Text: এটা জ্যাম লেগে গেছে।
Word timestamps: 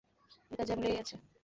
এটা 0.51 0.63
জ্যাম 0.63 0.79
লেগে 0.83 0.97
গেছে। 0.97 1.15